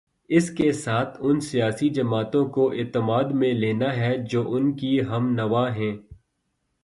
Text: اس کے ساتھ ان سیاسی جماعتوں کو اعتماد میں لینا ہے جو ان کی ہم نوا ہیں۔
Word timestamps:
اس 0.29 0.49
کے 0.51 0.71
ساتھ 0.71 1.17
ان 1.19 1.39
سیاسی 1.39 1.89
جماعتوں 1.89 2.45
کو 2.45 2.71
اعتماد 2.71 3.23
میں 3.23 3.53
لینا 3.53 3.95
ہے 3.95 4.17
جو 4.17 4.53
ان 4.53 4.75
کی 4.75 5.01
ہم 5.01 5.33
نوا 5.33 5.75
ہیں۔ 5.75 5.97